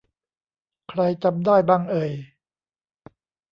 [0.89, 2.11] ใครจำได้บ้างเอ่ย